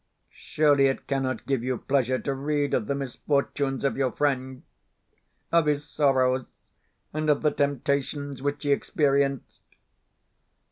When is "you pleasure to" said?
1.63-2.33